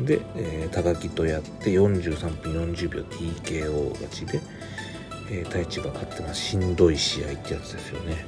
[0.00, 4.40] で、えー、高木とやって43分40秒 TKO 勝ちで、
[5.30, 8.24] えー、太一が勝ってますしんどい試合ってやつですよね、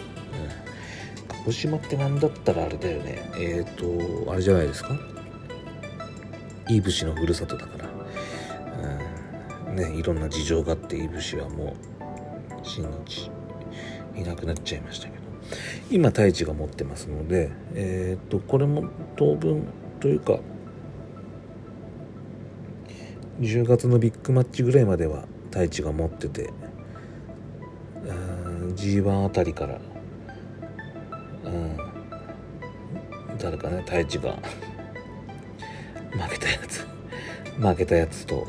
[1.20, 3.30] うん、鹿児島って何だったらあれだよね。
[3.36, 4.96] えっ、ー、とあれじゃないですか？
[6.68, 7.88] いい武士のふるさとだから、
[9.68, 9.76] うん。
[9.76, 11.76] ね、いろんな事情があっていい武士はも
[12.60, 13.30] う新日
[14.16, 15.26] いなくなっちゃいましたけど。
[15.90, 19.68] 今太一が持ってますのでえっ、とこれも当分
[20.00, 20.40] というか
[23.40, 26.52] 10月のビッグマッチぐらいまでは太一が持ってて
[28.76, 29.78] G1 あたりから、
[31.44, 31.76] うん、
[33.38, 34.36] 誰かね太一が
[36.12, 36.86] 負けたやつ
[37.58, 38.46] 負けたやつと、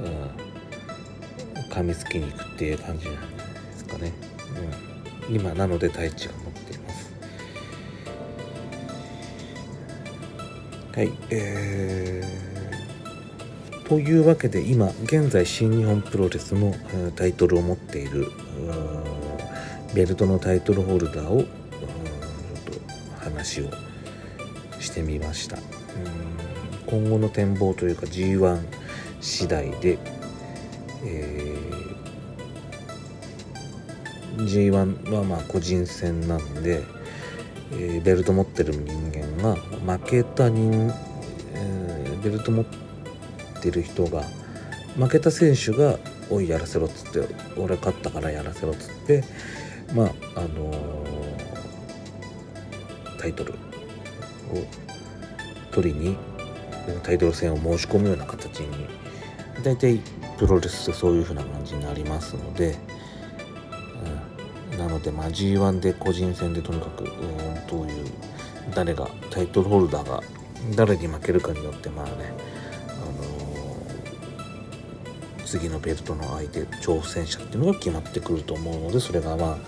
[0.00, 3.20] うん、噛みつきに行くっていう感じなんで
[3.76, 4.12] すかね、
[5.28, 7.12] うん、今なので太一が持っています。
[10.94, 12.55] はいえー、
[13.88, 16.74] というわけで今現在新日本プロレスの
[17.14, 18.26] タイトルを持っている
[19.94, 21.46] ベルトのタイトルホルダーをちょっ
[22.64, 23.70] と話を
[24.80, 25.58] してみました。
[26.86, 28.60] 今後の展望というか G1
[29.20, 29.98] 次第で、
[31.04, 36.82] えー、G1 はまあ個人戦なんで、
[37.72, 39.54] えー、ベルト持ってる人間が
[39.98, 40.92] 負けた人、
[41.54, 42.85] えー、ベルト持って
[43.70, 44.24] る人が
[44.96, 45.98] 負けた選手が
[46.30, 49.24] 「おいやらせろ」っつって「俺勝ったからやらせろ」っつって
[49.94, 50.72] まああの
[53.18, 53.56] タイトルを
[55.70, 56.16] 取りに
[57.02, 58.86] タイトル戦を申し込むような形に
[59.62, 60.00] 大体
[60.38, 62.76] プロレスってそういう風な感じになりますので、
[64.72, 68.06] うん、なのでまあ G1 で個人戦でとにかく、うん、どういう
[68.74, 70.22] 誰がタイトルホルダーが
[70.74, 72.12] 誰に負けるかによってまあね、
[75.46, 79.58] 次のベルトの相手挑戦者っていうのが決まってくると思うのでそれがまあ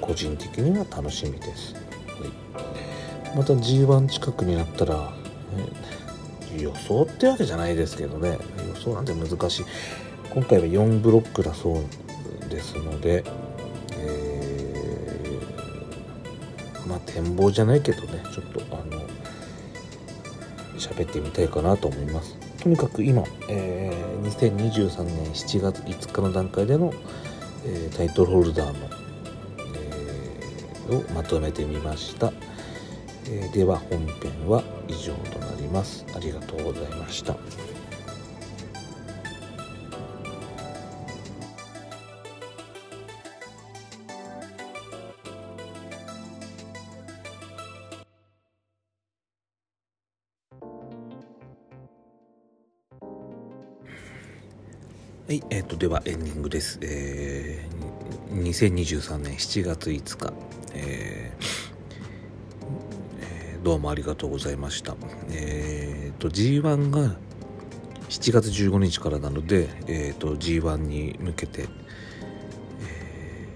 [0.00, 1.74] 個人的には楽しみです。
[1.74, 1.80] は
[3.34, 5.12] い、また G1 近くになったら、
[6.58, 8.36] 予想ってわけじゃないですけどね。
[8.68, 9.64] 予想なんて難しい。
[10.30, 13.22] 今回は4ブロックだそうですので、
[13.98, 19.02] えー、まあ展望じゃないけどねちょっとあの
[20.78, 22.41] 喋ってみたいかなと思います。
[22.62, 26.92] とにかく今、えー、2023年7月5日の段階での、
[27.66, 28.88] えー、タイトルホルダーの、
[29.74, 32.32] えー、をまとめてみました。
[33.28, 37.36] え、では本編は以上となりますありがとうございました
[55.24, 56.80] はい、えっ、ー、と、ではエンディングです。
[56.82, 60.32] えー、2023年7月5日、
[60.74, 61.72] えー
[63.62, 64.96] どうもありがとうございました。
[65.30, 67.14] えっ、ー、と G1 が
[68.08, 71.68] 7月15日からなので、えっ、ー、と G1 に向けて、
[72.82, 73.46] え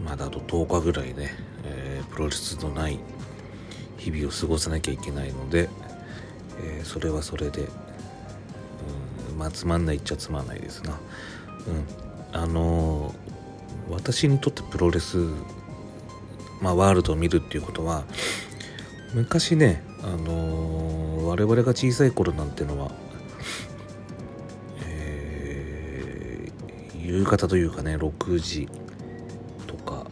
[0.00, 2.98] ー、まだあと10日ぐらいね、えプロレスのない
[3.98, 5.68] 日々を過ごさなきゃいけないので、
[6.62, 7.68] えそれはそれで、
[9.40, 10.92] まあつまんないっちゃつまんないですな。
[10.92, 13.14] うん、あの
[13.90, 15.16] 私にとってプロレス
[16.60, 18.04] まあ、ワールドを見るっていうことは
[19.14, 22.92] 昔ね、あのー、我々が小さい頃なんてのは、
[24.84, 28.68] えー、夕方というかね6時
[29.66, 30.06] とか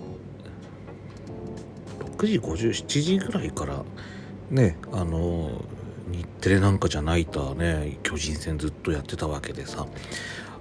[2.16, 3.84] 6時57時ぐらいから
[4.50, 5.64] ねあのー、
[6.10, 9.86] 日テレなんかじゃないとね巨人戦ずっとやってたわけでさ。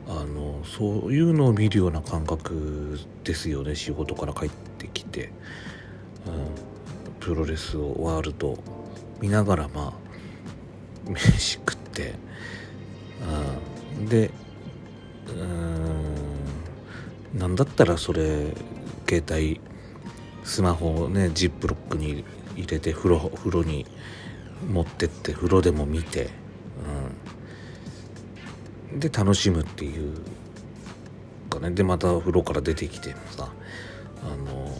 [0.10, 5.34] あのそういうのを見るような感覚ですよね仕事から帰ってきて。
[6.26, 6.68] うん。
[7.20, 8.58] プロレスをワールド
[9.20, 9.94] 見ながらま
[11.08, 12.14] あ飯食って。
[14.00, 14.06] うん。
[14.08, 14.32] で
[15.36, 15.44] う
[17.36, 17.40] ん。
[17.40, 18.54] なんだったらそれ
[19.10, 19.60] 携帯
[20.46, 22.24] スマホをねジップロックに
[22.56, 23.86] 入れて風呂風呂に
[24.66, 26.30] 持ってって風呂でも見て、
[28.92, 30.18] うん、で楽しむっていう
[31.50, 31.72] かね。
[31.72, 33.52] でまた風呂から出てきてさ
[34.24, 34.78] あの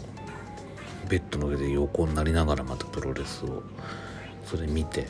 [1.08, 3.62] ベッドの上で横になりながらまたプロレスを
[4.44, 5.06] それ見てっ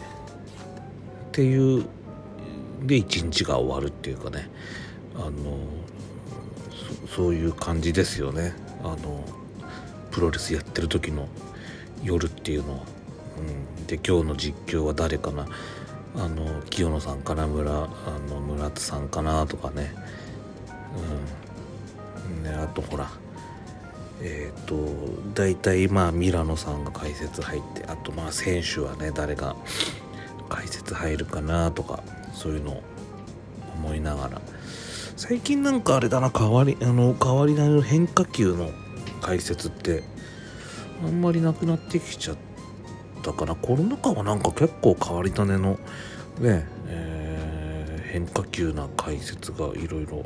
[1.32, 1.86] ていう
[2.82, 4.48] で一日が終わるっていうかね。
[5.16, 5.58] あの
[7.08, 8.54] そういう感じですよね。
[8.82, 9.24] あの
[10.10, 11.28] プロレスやってる時の
[12.02, 12.84] 夜っていうのは、
[13.38, 15.46] うん、で今日の実況は誰かな？
[16.16, 17.46] あの清野さんかな？
[17.46, 17.88] 村あ
[18.28, 19.46] の村津さんかな？
[19.46, 19.94] とかね,、
[22.26, 23.10] うん、ねあとほら
[24.20, 24.76] えっ、ー、と
[25.34, 29.54] 大体まあミラノさんが解説入ってあとまあ選手はね誰が
[30.48, 31.70] 解説入るかな？
[31.70, 32.82] とかそういうのを
[33.76, 34.40] 思いながら。
[35.16, 38.70] 最近なんかあれだな変わりあの変わりないの変化球の
[39.20, 40.04] 解説って
[41.04, 42.47] あんまりなくなってきちゃって
[43.18, 45.78] たかなコロナ禍はなんか結構変わり種の
[46.40, 50.24] ね、えー、変化球な解説がいろいろ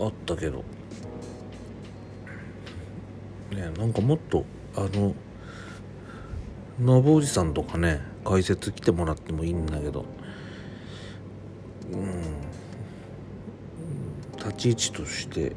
[0.00, 0.64] あったけど。
[3.52, 5.14] ねなんかもっとあの
[6.80, 10.04] のぼおじさんとかね解説来てもらってもいいんだけど。
[11.92, 12.22] うん。
[14.38, 15.54] 立ち位置として。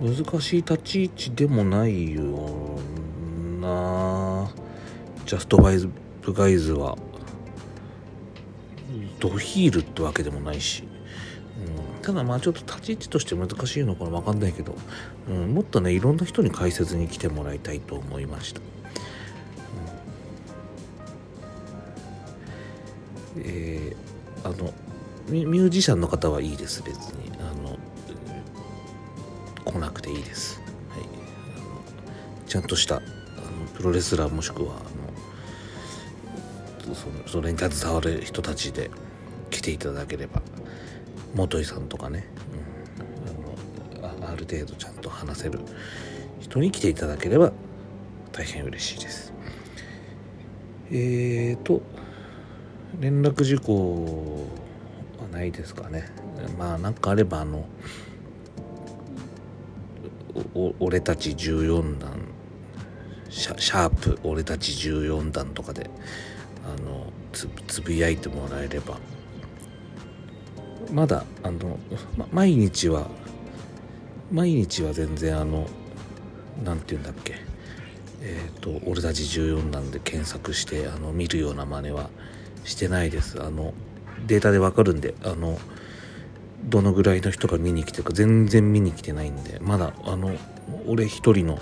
[0.00, 2.22] 難しい立ち位置でもないよ
[3.62, 4.15] な
[5.26, 5.90] ジャストバイズ
[6.22, 6.96] ガイズは
[9.18, 10.84] ドヒールってわけでもないし、
[11.96, 14.76] うん、ただまあちょっと立ち位置として難しいのかな分かんないけど、
[15.28, 18.60] うん、もっとねいろんな人に解説に来てもらいたいと思いました、
[23.36, 24.72] うん、えー、あの
[25.28, 27.26] ミュージシャンの方はいいです別に。
[27.40, 27.78] あの
[29.64, 30.60] 来なくていいです、
[30.90, 33.02] はい、ちゃんとした
[33.74, 34.76] プロレスラーもしくは
[36.94, 38.90] そのそれに携わる人たちで
[39.50, 40.42] 来ていただければ
[41.34, 42.26] 元井さんとかね、
[43.98, 45.60] うん、あのある程度ちゃんと話せる
[46.40, 47.52] 人に来ていただければ
[48.32, 49.32] 大変嬉しいです。
[50.90, 51.82] えーと
[53.00, 54.46] 連絡事項
[55.20, 56.08] はないですかね。
[56.58, 57.66] まあなんかあればあの
[60.78, 62.28] 俺たち14弾
[63.28, 65.90] シャシャープ俺たち14弾とかで
[66.66, 68.98] あのつつぶやいてもらえれば。
[70.92, 71.78] まだあの、
[72.16, 73.08] ま、毎日は
[74.30, 75.66] 毎日は全然あの
[76.64, 77.34] 何て言うんだっけ。
[78.22, 82.08] えっ、ー、と俺たち14弾で検索してあの見るような真似は
[82.64, 83.42] してないです。
[83.42, 83.74] あの
[84.26, 85.58] データでわかるんであの
[86.64, 90.34] どのぐらいの人が見に来てるか全然見に来てないんでまだあの
[90.86, 91.58] 俺一人の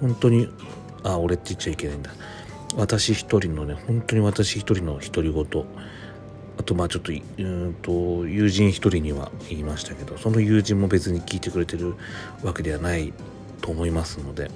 [0.00, 0.48] 本当に
[1.04, 2.10] あ俺って言っちゃいけないんだ。
[2.76, 5.64] 私一人のね本当に私一人の独り言。
[6.58, 11.94] あとまあちょっとうんと友人一人には言いましたけどその友人も別に聞いてくれてる
[12.42, 13.12] わけではない
[13.60, 14.50] と思いますので、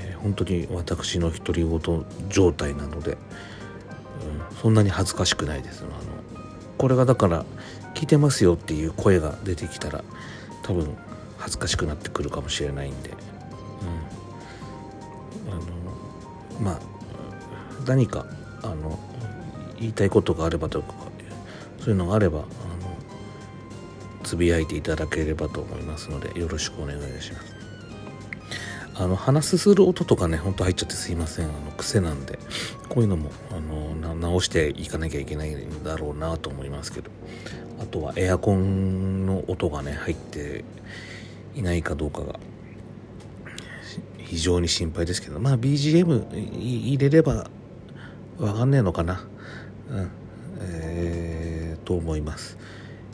[0.00, 3.18] えー、本当に私の独り言状態なので、うん、
[4.62, 5.84] そんなに恥ずかしくないです。
[5.84, 5.92] あの
[6.78, 7.44] これがだから
[7.94, 10.02] 聞いてますよっていう声が出てきたら
[10.62, 10.96] 多分
[11.36, 13.10] 恥ずかしくなってくるかもしれないんで、
[15.46, 15.62] うん、あの
[16.62, 16.99] まあ
[17.86, 18.26] 何か
[18.62, 18.98] あの
[19.78, 20.94] 言いたいことがあればとか
[21.78, 22.46] そういうのがあればあの
[24.22, 27.54] つぶやいていただければと思いますのでよろしくお願いします。
[28.96, 31.46] あの鼻すする音とかねほんと入っちゃってすいません。
[31.46, 32.38] あの癖なんで
[32.90, 37.10] こういうのもあの直していかなきゃいけないんだろうなと思いますけど。
[37.80, 40.66] あとはエアコンの音がね入って
[41.56, 42.38] いないかどうかが
[44.18, 45.40] 非常に心配ですけど。
[45.40, 47.48] まあ BGM 入れれば
[48.40, 49.22] わかんねえのかな？
[49.90, 50.10] うん。
[50.60, 52.56] えー、と思います。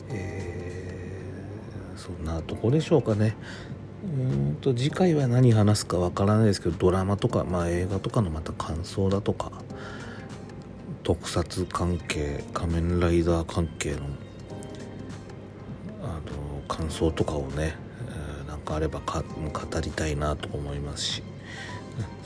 [0.09, 3.35] えー、そんなとこでしょうかね。
[4.03, 9.51] うんと次回は何話すかわからないですけどドラマとか、まあ、映画とかのまた感想だとか
[11.03, 13.97] 特撮関係仮面ライダー関係の
[16.03, 16.21] あの
[16.67, 17.75] 感想とかをね、
[18.07, 21.23] えー、なんかあればか語りたいなと思いますし。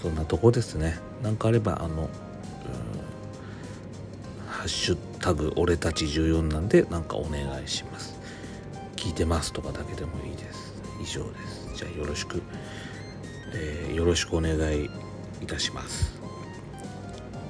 [0.01, 0.97] そんなとこですね。
[1.23, 2.09] なんかあればあの
[4.61, 8.19] ハッシュタグ俺たち14なんでなんかお願いします。
[8.95, 10.71] 聞いてますとかだけでもいいです。
[11.01, 11.71] 以上です。
[11.77, 12.43] じゃあよろしく、
[13.55, 14.85] えー、よろしくお願い
[15.41, 16.21] いたします。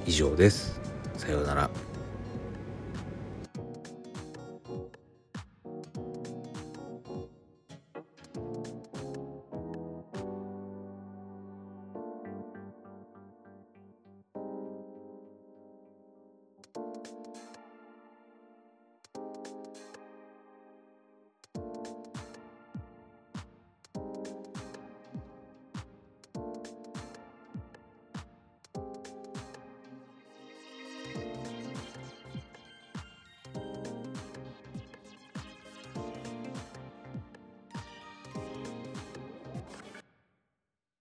[0.06, 0.80] 以上です。
[1.18, 1.91] さようなら。